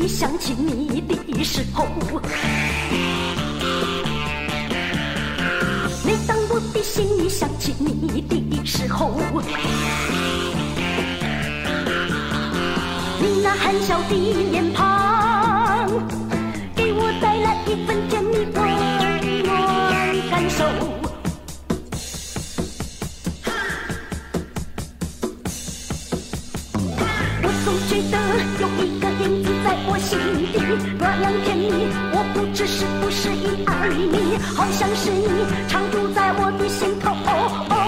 [0.00, 1.84] 你想起你的时候
[6.02, 9.10] 每当我的心里想起你的时候
[13.20, 14.16] 你那含笑的
[14.50, 15.86] 脸庞
[16.74, 18.56] 给我带来一份甜蜜温
[19.44, 19.50] 暖
[20.30, 20.64] 感受。
[27.42, 28.16] 我总觉得
[28.60, 30.18] 有一影子在我心
[30.52, 30.58] 底，
[30.98, 31.70] 那样甜蜜。
[32.12, 35.28] 我不知是不是因爱你，好像是你
[35.68, 37.10] 常住在我的心头。
[37.10, 37.79] 哦哦。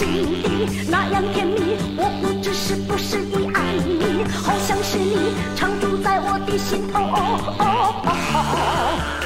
[0.00, 0.08] 心
[0.42, 7.00] 底那样甜蜜我不知是不是的爱你好像是你常驻在我的心头。
[7.00, 7.64] 哦哦
[8.04, 9.19] 哦哦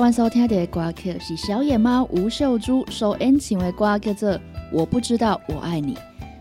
[0.00, 4.30] 晚收听的歌曲是小野猫吴秀珠所演唱的歌，叫做
[4.72, 5.94] 《我不知道我爱你》。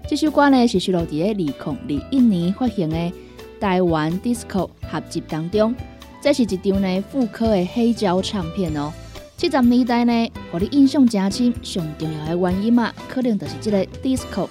[0.07, 1.75] 这首歌呢是收录在二零二
[2.09, 3.11] 一年发行的
[3.59, 5.75] 台湾 disco 合集当中。
[6.21, 8.93] 这是一张呢复刻的黑胶唱片哦。
[9.35, 14.47] 七十年代呢，互你印象真深，上重要的原因嘛，可能就是这个 disco。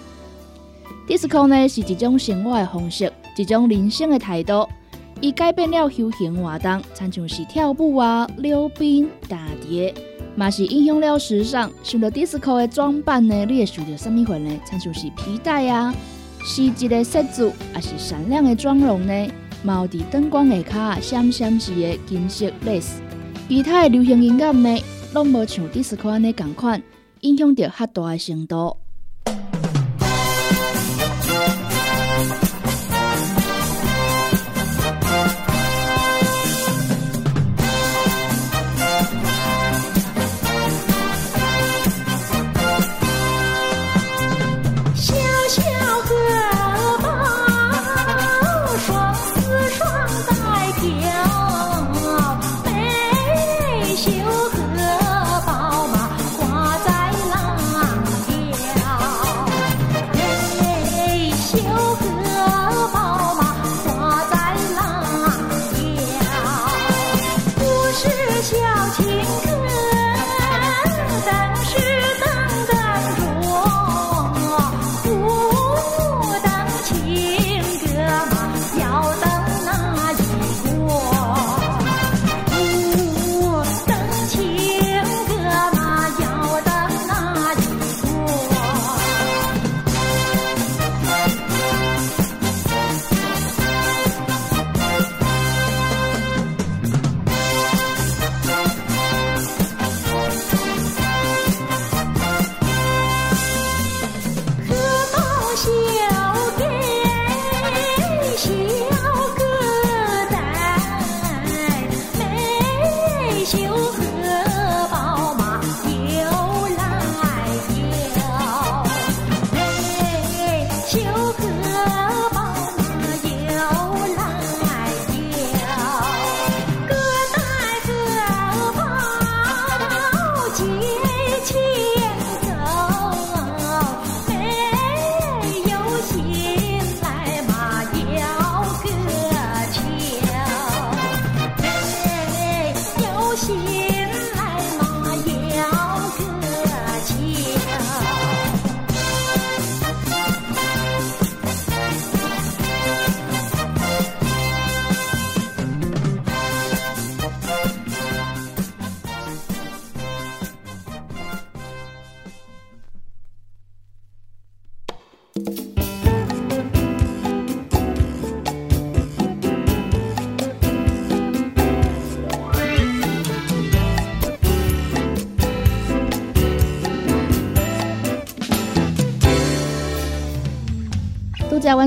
[1.07, 4.69] disco 呢是一种生活的方式，一种人生的态度。
[5.21, 9.93] 伊改变了休闲活动，参像是跳舞啊、溜冰、打碟，
[10.37, 11.69] 嘛是影响了时尚。
[11.83, 14.61] 想到 disco 的装扮呢，你会想到什么款呢？
[14.65, 15.93] 参像是皮带啊、
[16.45, 19.29] 细致的设计，还是闪亮的妆容呢？
[19.65, 22.99] 毛伫灯光下卡闪闪是的金色 lace。
[23.49, 24.81] 其他的流行音乐呢，
[25.15, 26.81] 拢无像 disco 安尼共款，
[27.23, 28.77] 影响到较大的程度。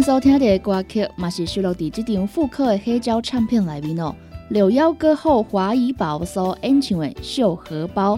[0.02, 4.16] 所听到的歌曲，嘛是收录伫这张复刻的黑胶唱片内面哦。
[4.50, 8.16] 柳腰歌后华怡宝所演唱的《绣荷包》。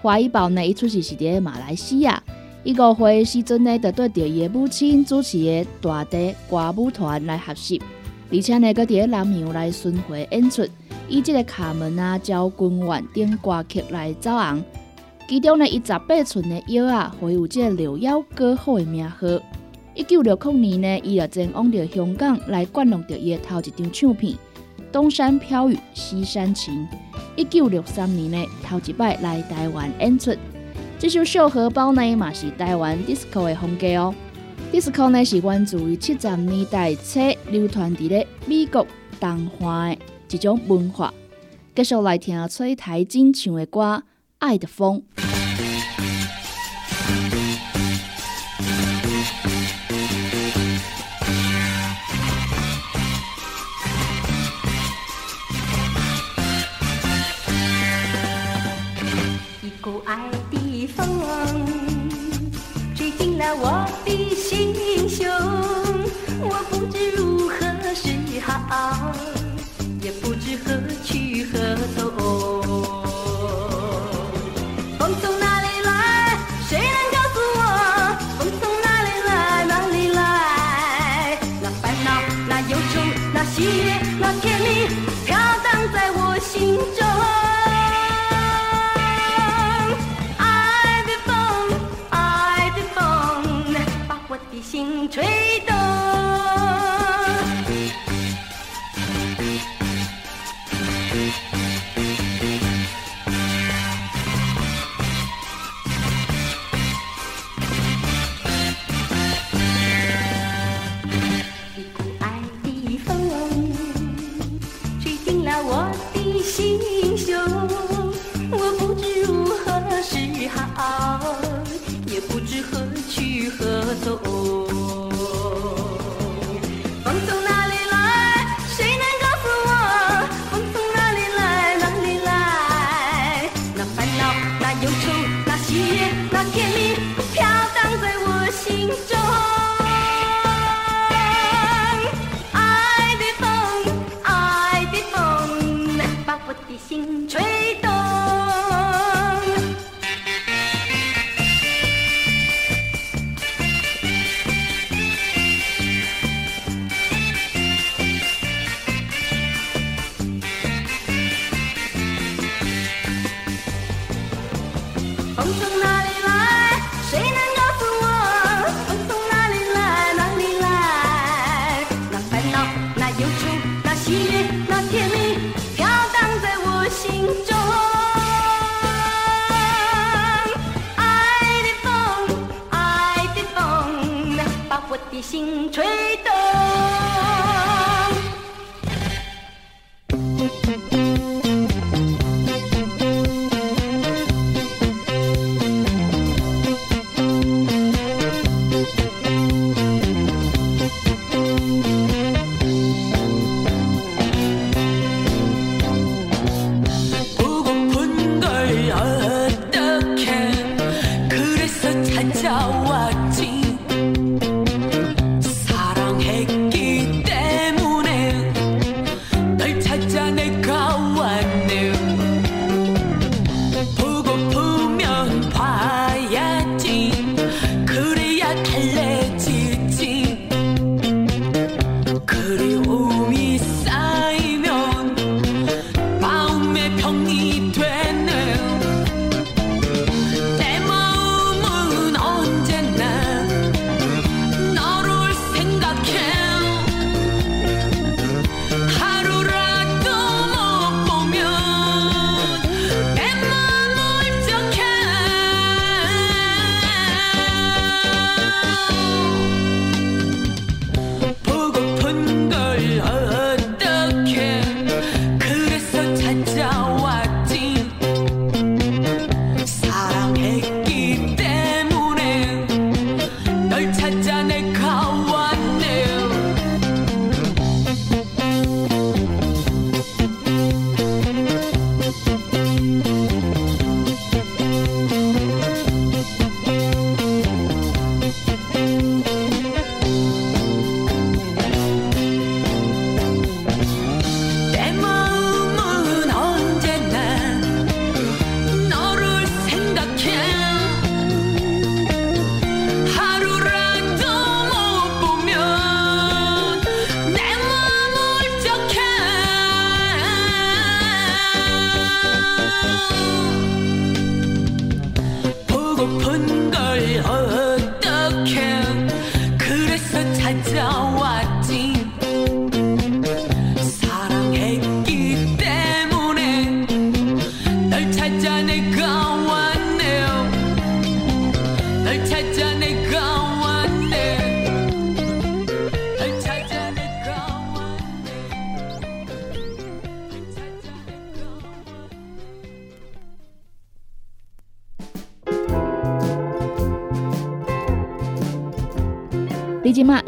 [0.00, 2.22] 华怡宝呢，一出世是伫马来西亚，
[2.64, 7.82] 伊五岁时阵呢，就对着伊的母亲主持的大地歌舞团来学习，
[8.32, 10.66] 而且呢，搁伫南洋来巡回演出，
[11.08, 14.64] 以这个卡门啊、交军丸等歌曲来走红。
[15.28, 19.26] 其中呢，伊十八寸的腰啊，会有这个柳腰歌后的名号。
[19.98, 24.32] 一九六零年呢，伊就前往到香港来灌录着伊的头一张唱片
[24.92, 26.86] 《东山飘雨西山晴》。
[27.34, 30.32] 一九六三年呢，头一摆来台湾演出。
[31.00, 34.14] 这首《小荷包》呢，嘛是台湾 disco 的风格哦。
[34.72, 37.18] disco 呢，是源自于七十年代初
[37.50, 38.86] 流传伫咧美国
[39.18, 39.98] 东方的
[40.30, 41.12] 一种文化。
[41.74, 43.80] 继续来听崔台金唱的歌
[44.38, 45.02] 《爱的风》。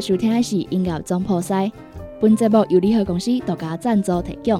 [0.01, 1.71] 收听的是音乐总破塞，
[2.19, 4.59] 本节目由联合公司独家赞助提供。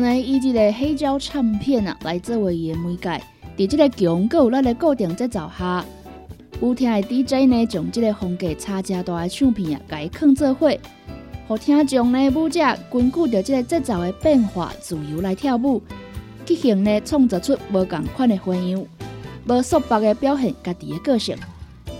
[0.00, 3.20] 呢，以这个黑胶唱片啊来作为伊的媒介，
[3.56, 5.84] 伫这个强有咱的固定节奏下，
[6.60, 10.70] 有听的 DJ 呢，将这个风格差正大的唱片啊，甲伊放做伙，
[11.48, 12.60] 互听众呢舞者
[12.90, 15.82] 根据着这个节奏的变化，自由来跳舞，
[16.44, 18.84] 即兴呢创造出无共款的花样，
[19.46, 21.36] 无束缚的表现家己的个性。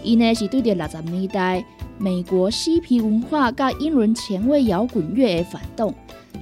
[0.02, 1.64] 伊呢是对着六十年代
[1.98, 5.92] 美国嬉皮文化甲英伦前卫摇滚乐的反动。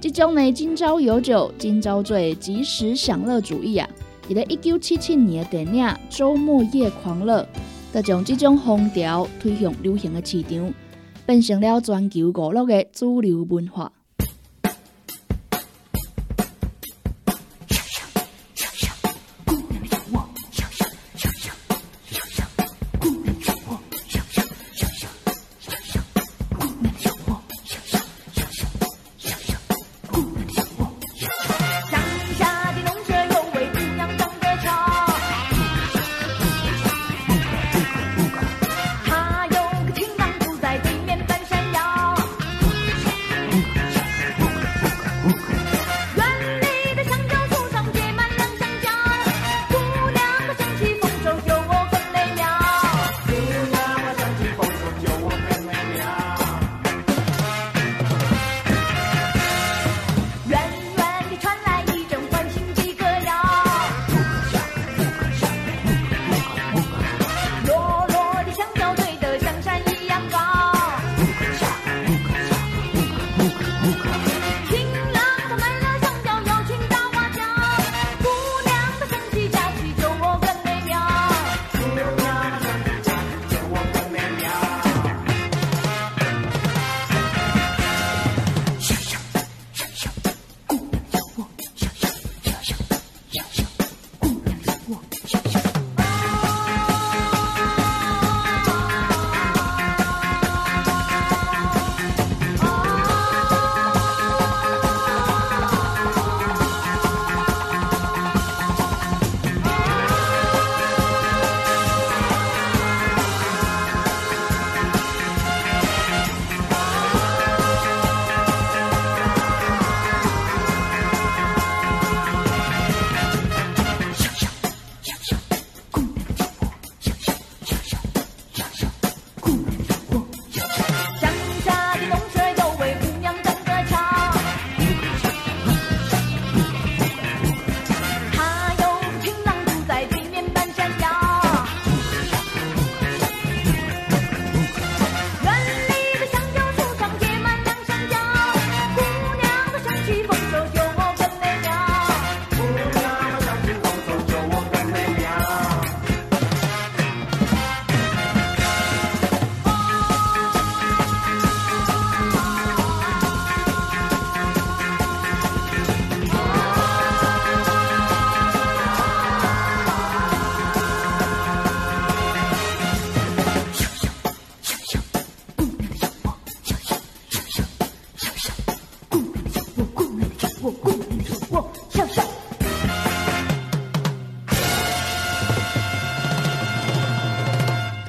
[0.00, 3.88] 这种呢，今朝有酒今朝醉，即时享乐主义啊！
[4.28, 7.42] 伫咧一九七七年的电影《周末夜狂乐》，
[7.94, 10.72] 就将这种风潮推向流行的市场，
[11.24, 13.90] 变成了全球娱乐的主流文化。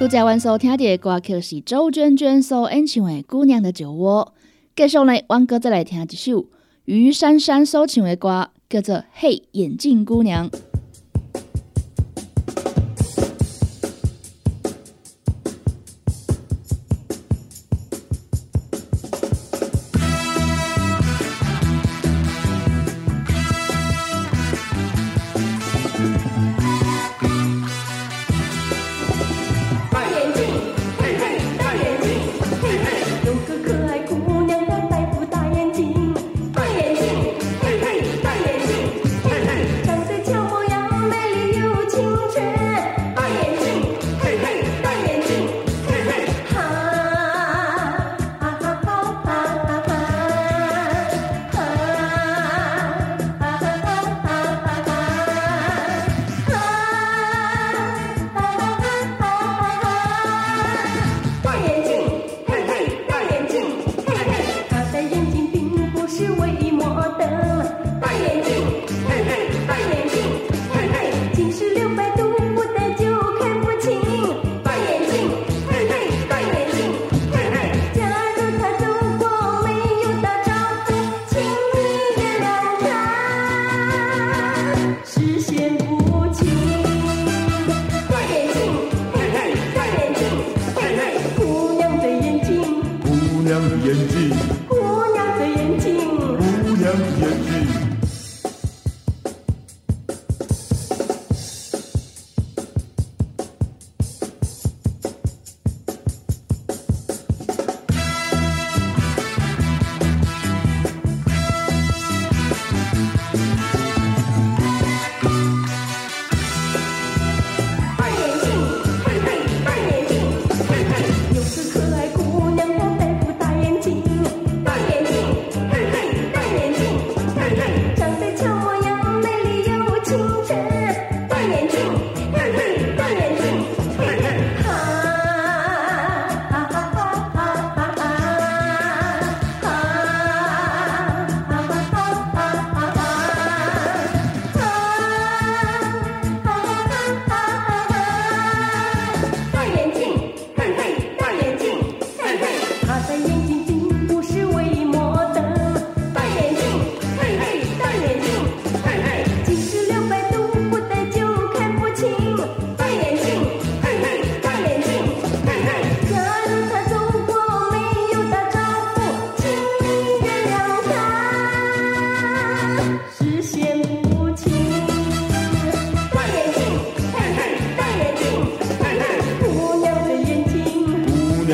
[0.08, 4.32] 在阮所听到的歌曲是周娟娟所演唱的《姑娘的酒窝》。
[4.76, 6.44] 继续呢，阮哥再来听一首
[6.84, 10.48] 于珊珊所唱的歌，叫做《嘿眼镜姑娘》。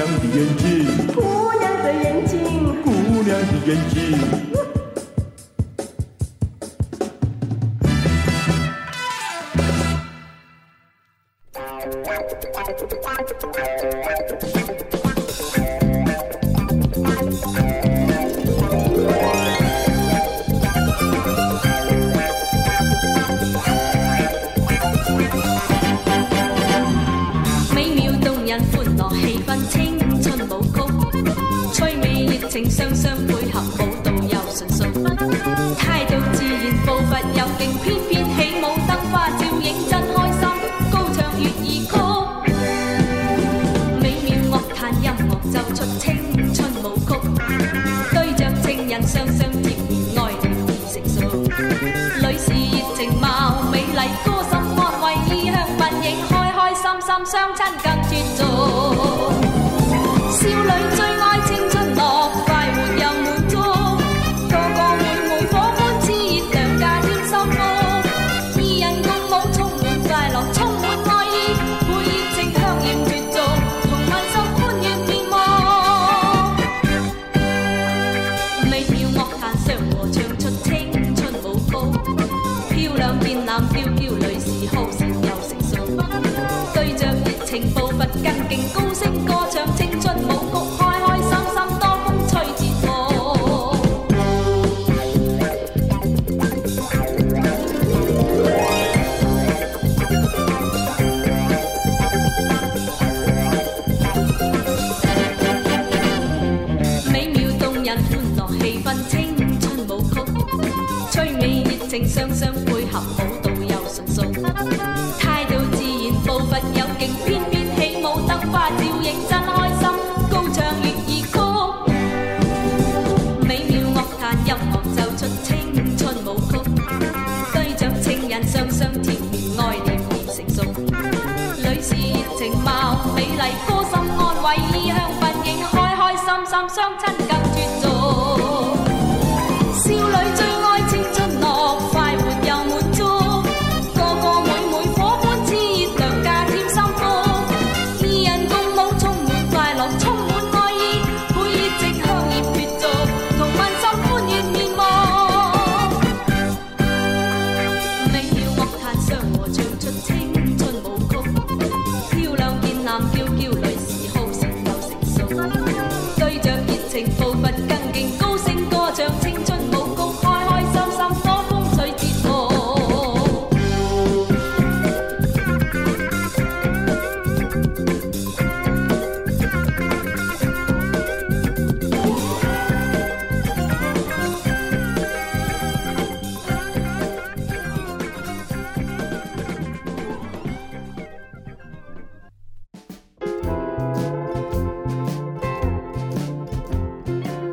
[0.02, 1.20] 娘的眼睛，姑
[1.60, 2.38] 娘的眼睛，
[2.82, 2.90] 姑
[3.22, 4.62] 娘的眼睛。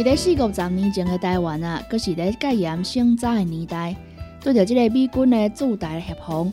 [0.00, 3.94] 伫咧四五十年前的台湾啊，阁是咧戒严升早的年代，
[4.42, 6.50] 对着即个美军的驻台协防，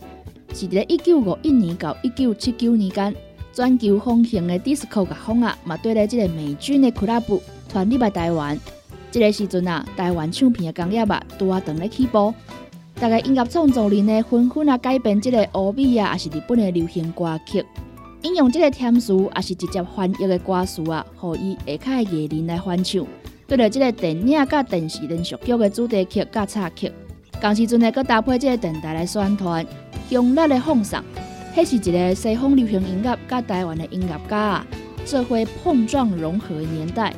[0.54, 3.16] 是伫咧一九五一年到一九七九年间，
[3.54, 8.60] 全球风行的 disco 乐风啊，嘛对咧即个美军的 club 传入来台湾。
[9.12, 12.34] 即个时阵啊，台湾唱片的工业啊，拄啊当咧起步，
[12.96, 17.66] 大家音乐创作人呢，纷纷啊改编即个欧美啊，也是日本的流行歌曲。
[18.24, 23.08] 应用即个天书，也是直接翻译的歌词啊，互伊下卡的艺人来翻唱。
[23.48, 26.92] 对着这个电影甲电视连续剧的主题曲甲插曲，
[27.40, 29.66] 同时阵呢，佮搭配这个电台来宣传，
[30.10, 31.00] 强烈的放送。
[31.56, 34.68] 迄是一个西方流行音乐甲台湾的音乐家啊，
[35.06, 37.14] 做伙碰撞融合的年代。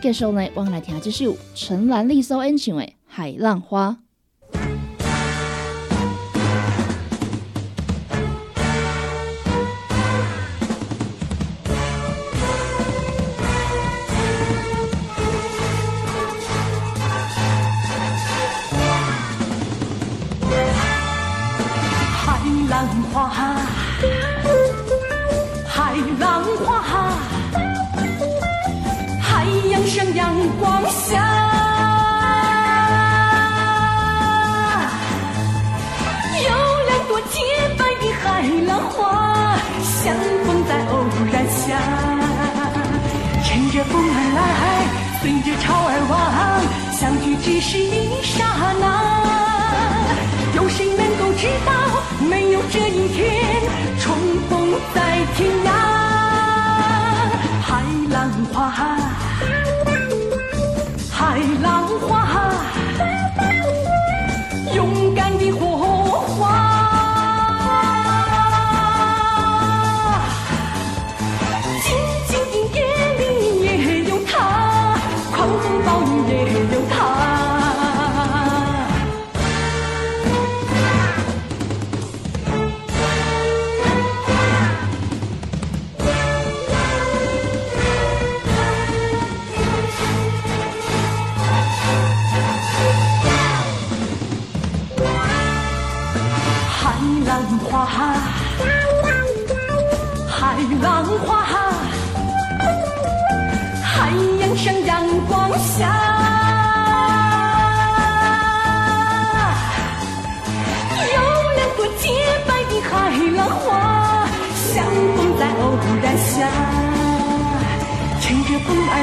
[0.00, 3.90] 继续呢，我们来听这首陈兰丽所演唱的《海浪花》。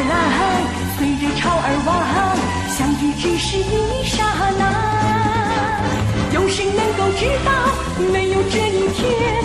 [0.08, 0.14] 来，
[0.98, 1.90] 随着潮儿往，
[2.76, 4.24] 相遇只是一刹
[4.58, 4.62] 那。
[6.34, 7.50] 有谁能够知道，
[8.12, 9.44] 没有这一天，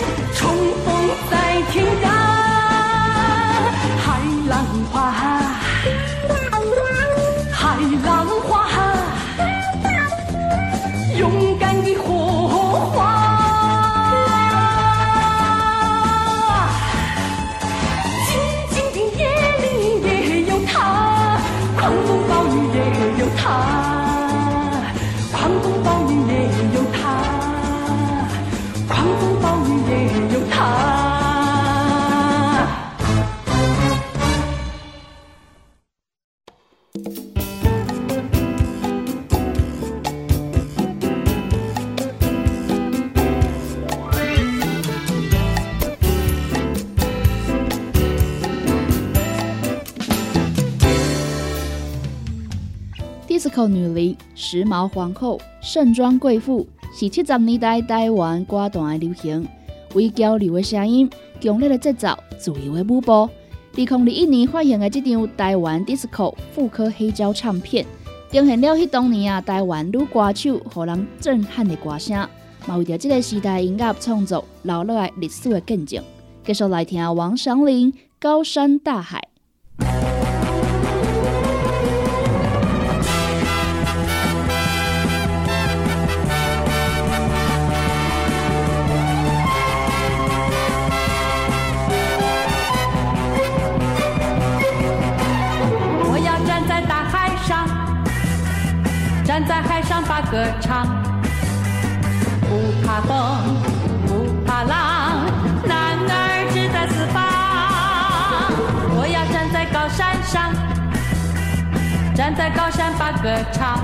[53.67, 59.47] 女伶、时髦皇后、盛装贵妇，是七十年代台湾歌坛的流行。
[59.93, 63.11] 为交流的声音、强烈的节奏、自由的舞步。
[63.13, 63.29] 二
[63.73, 67.85] 零二一年发行的这张台湾 disco 复刻黑胶唱片，
[68.31, 72.27] 呈现了迄当年啊台湾女歌手互人震撼的歌声，
[72.67, 76.03] 嘛为着这个时代音乐创作留落来历史的见证。
[76.45, 79.19] 继续来听王祥林《高山大海》。
[112.37, 113.79] 在高山把歌唱，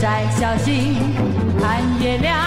[0.00, 0.96] 摘小星，
[1.60, 2.38] 盼月亮，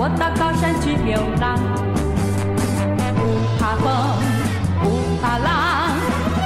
[0.00, 1.58] 我到高山去流浪，
[3.16, 3.20] 不
[3.58, 3.84] 怕风，
[4.80, 5.90] 不怕浪，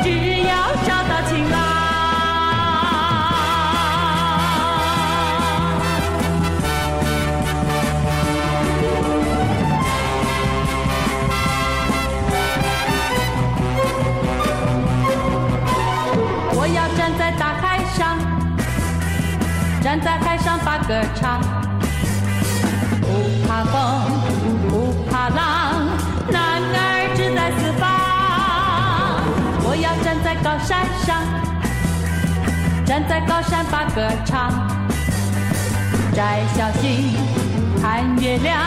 [0.03, 0.09] 只
[0.45, 1.61] 要找到晴朗。
[16.55, 18.17] 我要站在大海上，
[19.83, 21.72] 站在海上把歌唱。
[23.63, 23.79] 不怕风，
[24.69, 25.87] 不怕浪，
[26.31, 27.89] 男儿志在四方。
[29.65, 31.23] 我要站在高山上，
[32.85, 34.51] 站在高山把歌唱。
[36.13, 37.15] 摘小星，
[37.81, 38.59] 看月亮，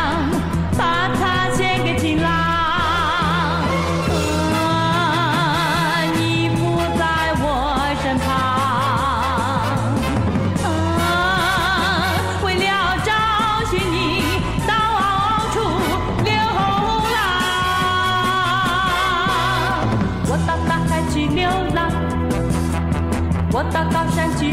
[0.78, 2.35] 把它献给情郎。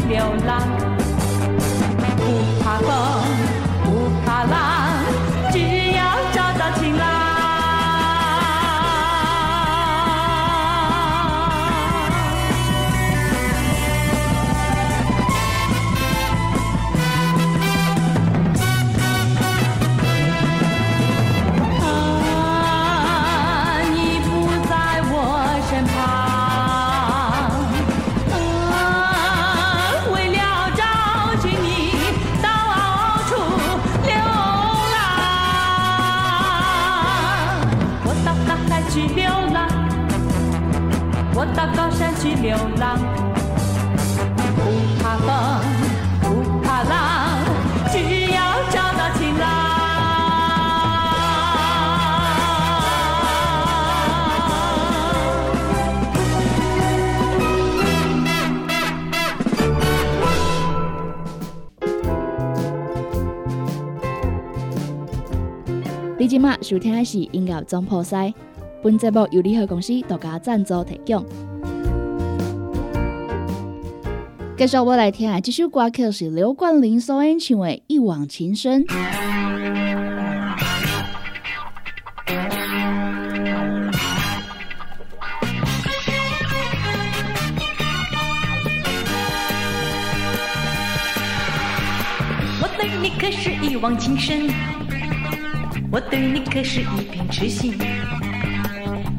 [0.07, 0.82] 流浪。
[42.23, 42.97] 去流浪。
[44.55, 44.61] 不
[45.03, 45.27] 怕风，
[46.21, 47.43] 不怕浪，
[47.91, 49.43] 只要找到晴朗。
[66.17, 68.33] 你今麦收听的是音乐总铺塞，
[68.81, 71.21] 本节目由联合公司独家赞助提供。
[74.63, 78.81] 介绍我来听啊这首歌曲是刘冠霖所演唱的《一往情深》。
[92.61, 94.49] 我对你可是一往情深，
[95.91, 97.77] 我对你可是一片痴心，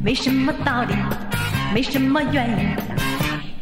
[0.02, 0.94] 没什么道理，
[1.74, 2.93] 没什么原因，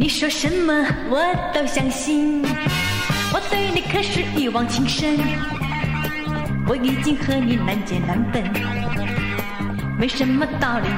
[0.03, 1.23] 你说什么我
[1.55, 2.43] 都相信。
[3.33, 5.17] 我对你可是一往情深，
[6.67, 8.43] 我已经和你难解难分，
[9.97, 10.89] 没什么道理，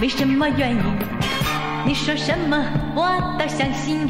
[0.00, 0.78] 没什么原因，
[1.86, 2.56] 你说什么
[2.94, 4.08] 我都相信。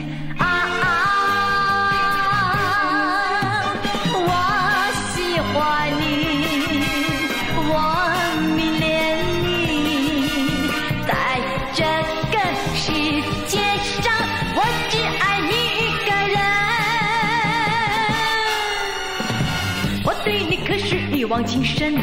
[21.33, 21.95] 可是一往情深，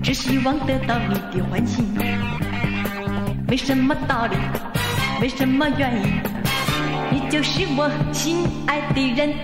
[0.00, 1.84] 只希望得到你的欢心，
[3.48, 4.36] 没什么道理，
[5.20, 6.22] 没什么原因。
[7.10, 9.34] 你就是我心爱的人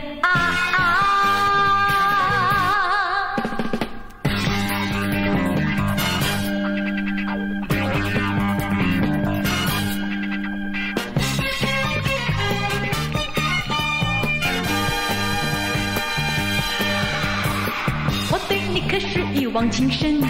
[19.57, 20.21] 往情深，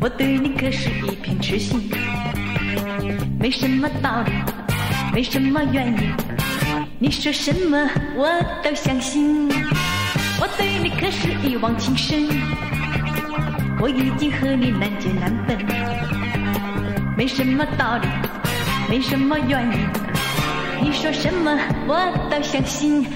[0.00, 1.88] 我对你可是一片痴心，
[3.38, 4.32] 没什么道理，
[5.14, 6.12] 没什么原因，
[6.98, 8.28] 你说什么我
[8.60, 9.48] 都相信。
[10.40, 12.26] 我对你可是一往情深，
[13.78, 15.56] 我已经和你难解难分，
[17.16, 18.08] 没什么道理，
[18.90, 19.78] 没什么原因，
[20.82, 23.06] 你说什么我都相信。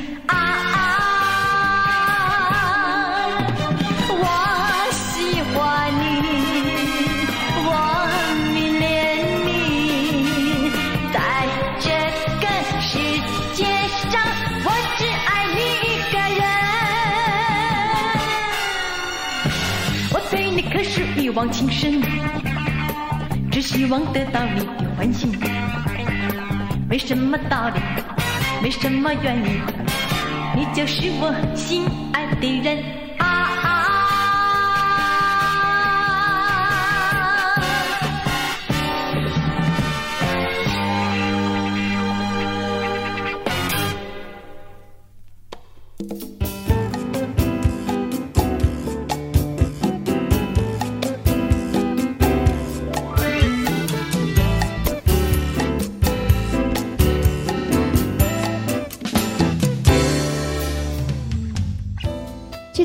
[21.32, 22.00] 往情深，
[23.50, 25.30] 只希望得到你的欢心，
[26.88, 27.80] 没什么道理，
[28.62, 29.60] 没什么原因，
[30.56, 33.09] 你就是我心爱的人。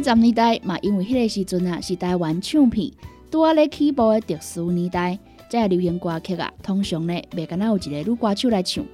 [0.05, 2.91] 十年代嘛，因为迄个时阵啊是台湾唱片
[3.31, 5.17] 拄啊咧起步的特殊年代，
[5.49, 8.85] 这个流行歌曲啊，通常呢袂敢若有一个女歌手来唱，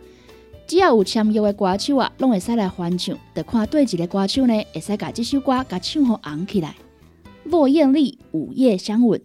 [0.66, 6.74] 只要有签约的歌手啊，拢会使来翻唱，得看对一个歌手呢，会使甲这首歌甲唱互红起来。
[7.44, 9.20] 落艳丽《午夜相吻》。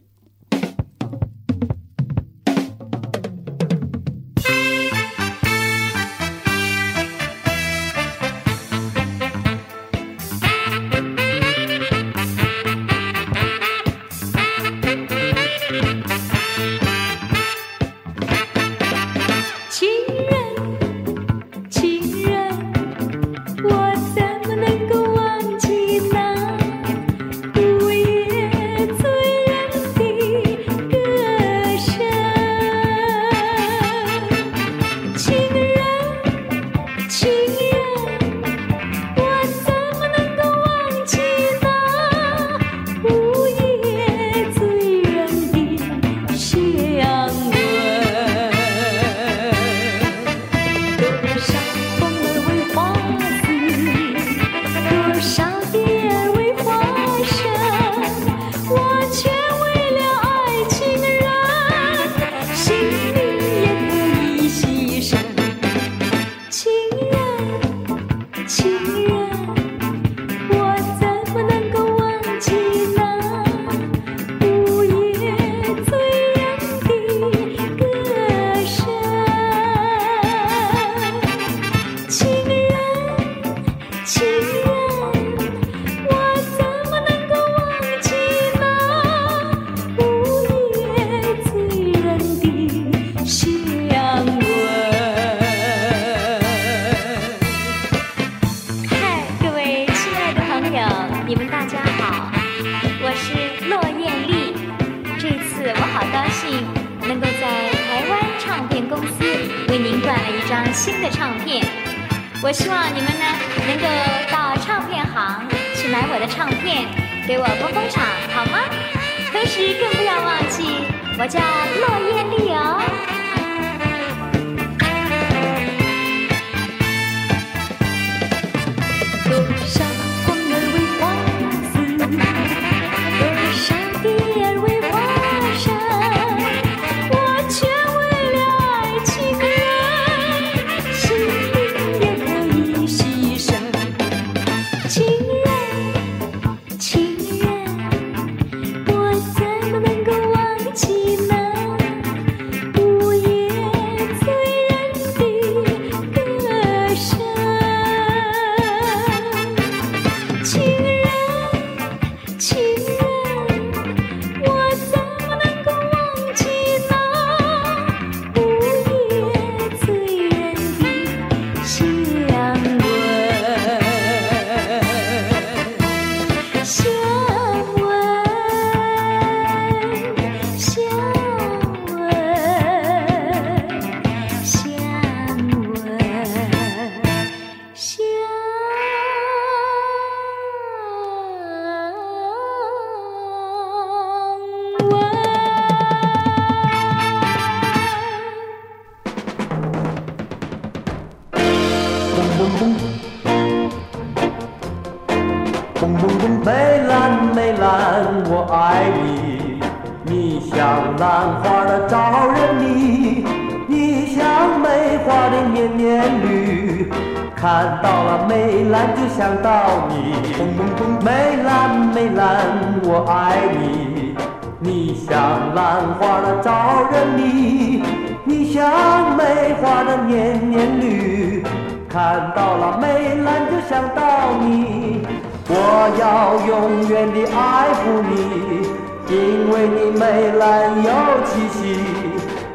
[231.96, 235.00] 看到了梅兰就想到你，
[235.48, 235.54] 我
[235.98, 238.68] 要永远地爱护你，
[239.08, 240.92] 因为你梅兰有
[241.24, 241.80] 气息。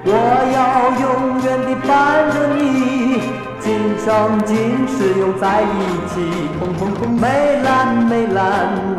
[0.05, 3.23] 我要永远地伴着你，
[3.59, 5.65] 今生今世永在一
[6.05, 6.21] 起。
[6.59, 8.45] 砰砰砰，梅兰梅兰，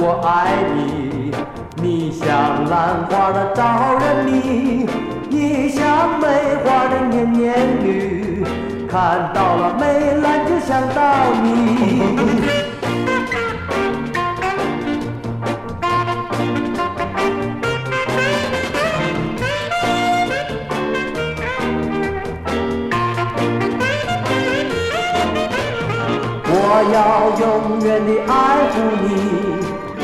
[0.00, 1.30] 我爱你，
[1.76, 4.88] 你像兰花的招人迷，
[5.28, 6.26] 你像梅
[6.64, 8.44] 花的年年绿。
[8.92, 11.48] 看到了梅兰就想到你。
[26.44, 26.54] 我
[26.92, 27.00] 要
[27.40, 28.34] 永远的爱
[28.72, 29.06] 护你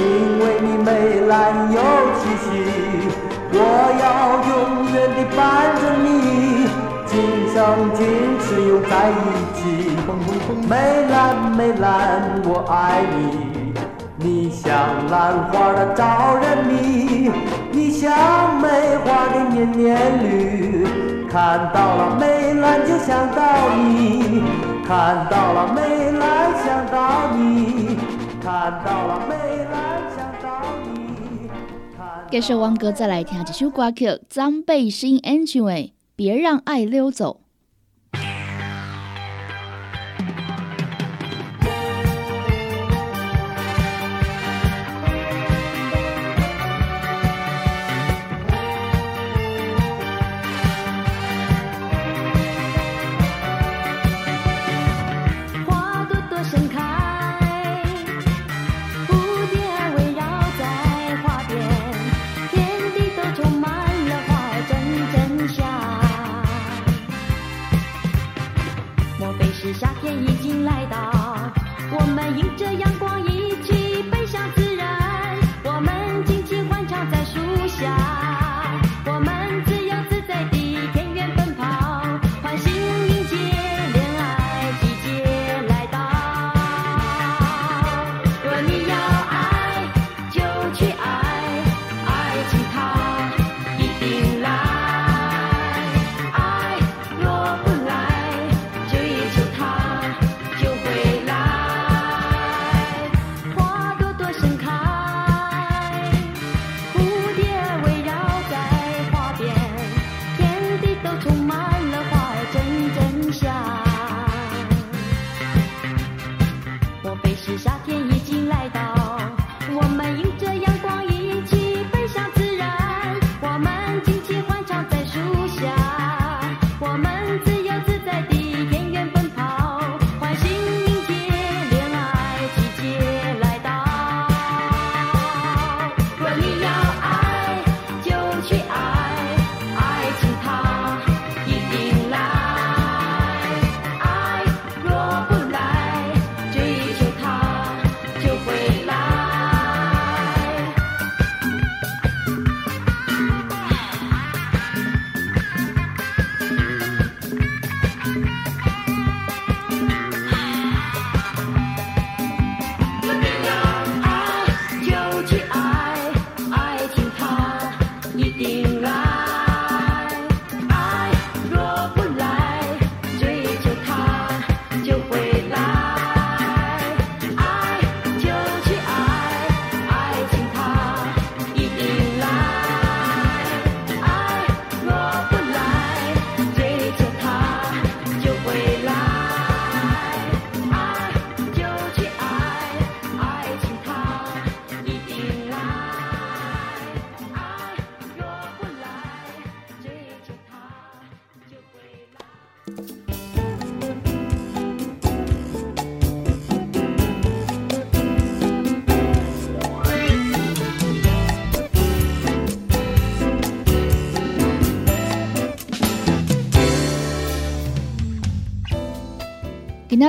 [0.00, 0.02] 因
[0.40, 0.88] 为你梅
[1.26, 1.78] 兰有
[2.16, 2.46] 气息。
[3.52, 3.56] 我
[4.00, 4.02] 要
[4.48, 4.52] 永
[4.94, 6.37] 远的伴着你。
[7.18, 8.38] 今生今
[8.68, 9.12] 又在一
[9.52, 9.90] 起
[11.10, 13.74] 兰兰我爱你
[14.18, 15.94] 你像兰花的
[16.38, 17.28] 人迷
[17.72, 20.86] 你像梅花的年年绿
[21.28, 24.44] 看到了梅兰就想到你
[24.86, 27.96] 看到了梅兰想到你
[28.40, 29.34] 看到了梅
[32.54, 37.42] 汪哥再来听一首歌曲张北新 angel 别让爱溜走。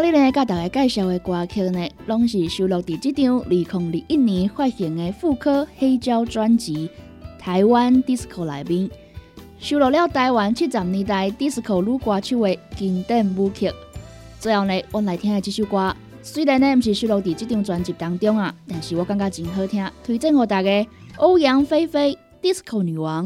[0.02, 6.90] 今日呢，甲大家介绍的歌曲呢，拢是收录在这张二零二一年发行的《妇科黑胶专辑》
[7.38, 8.90] 台湾 Disco 里面，
[9.60, 13.70] 收录了台湾七十年代 Disco 女歌手的经典舞曲。
[14.40, 15.94] 最后呢，我来听下这首歌，
[16.24, 20.88] 虽然呢不是收录在这张专辑当中啊，但是我感觉真好听，推荐给大家。
[21.18, 23.26] 欧阳菲菲，《Disco 女王》。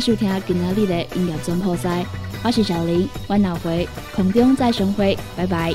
[0.00, 2.06] 收听今仔日的音乐总铺赛，
[2.42, 3.86] 我是小林，我脑回
[4.16, 5.74] 空中再相会，拜拜。